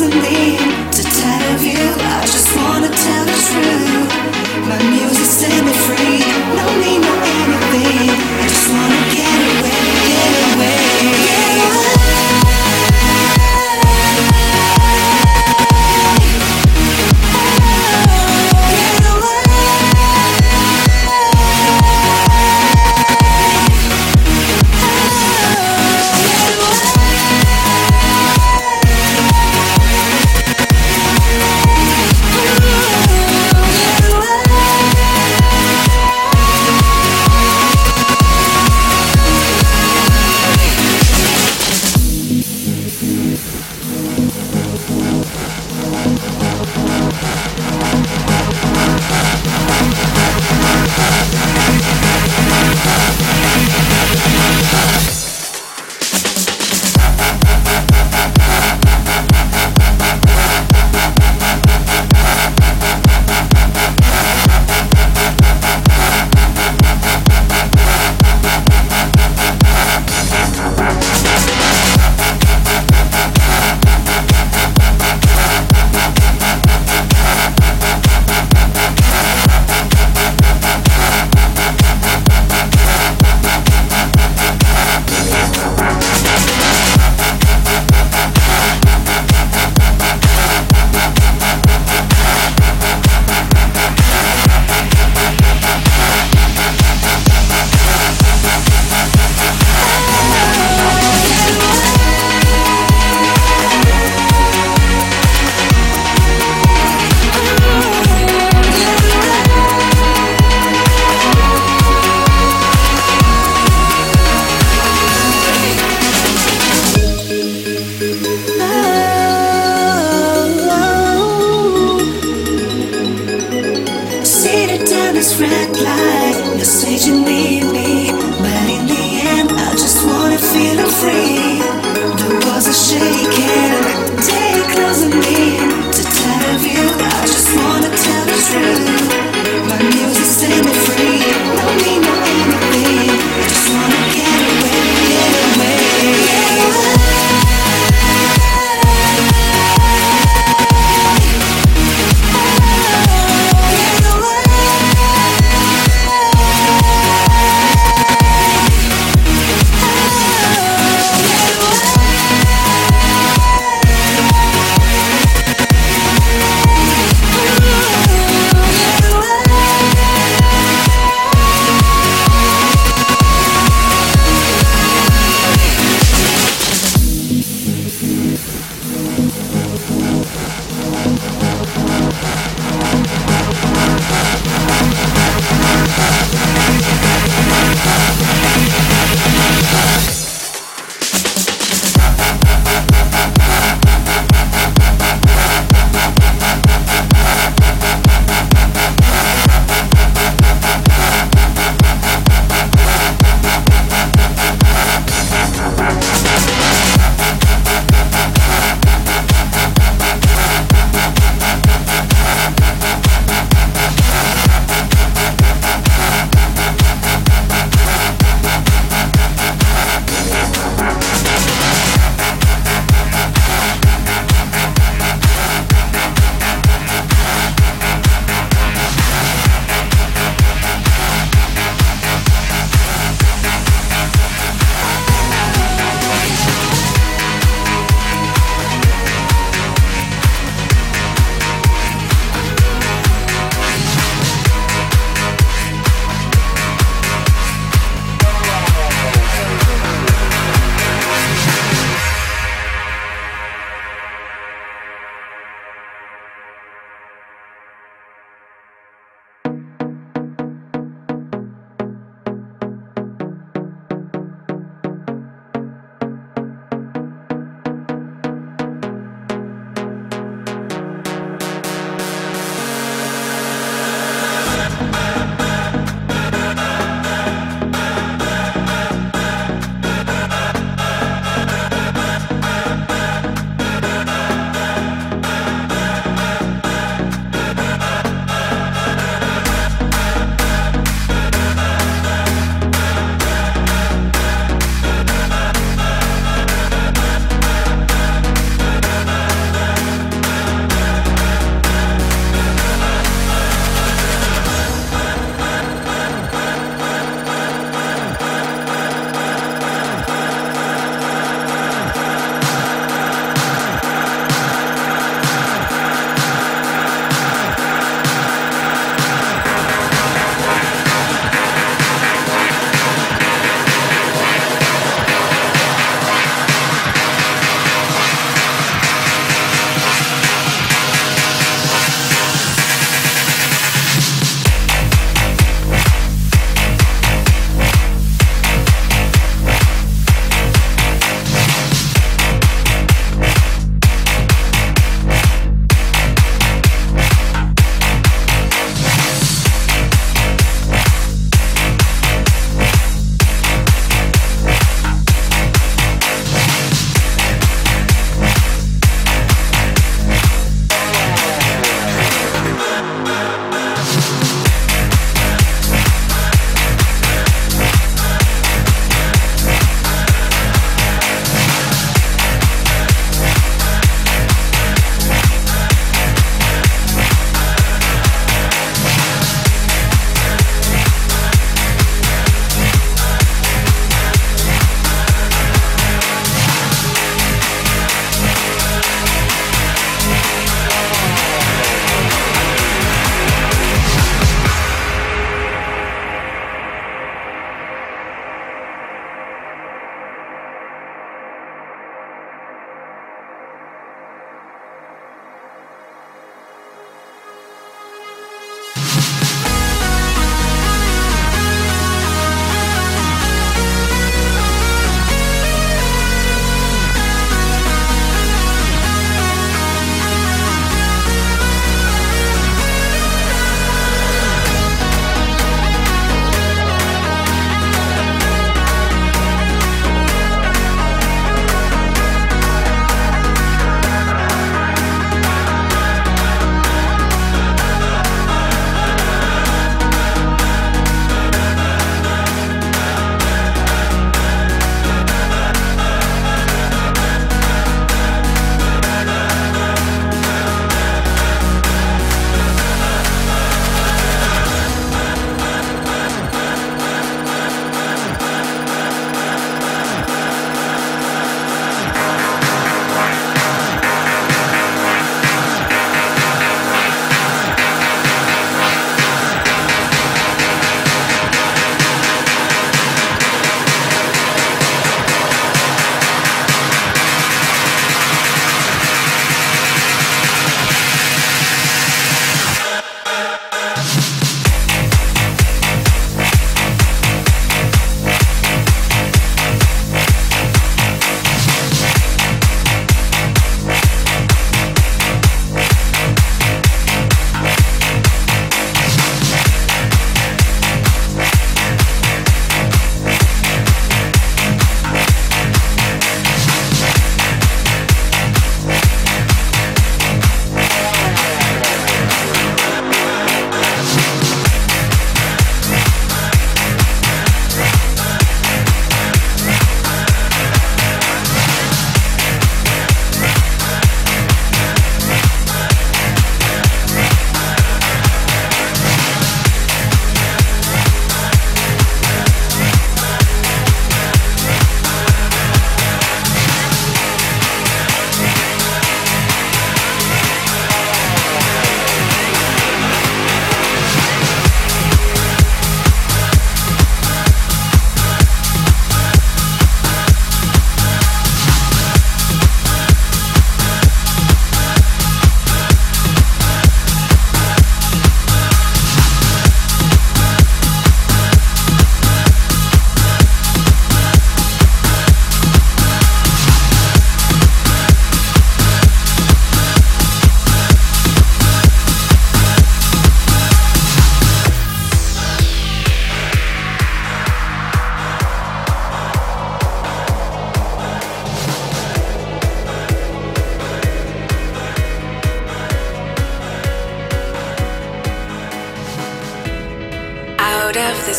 [0.00, 0.47] doesn't mean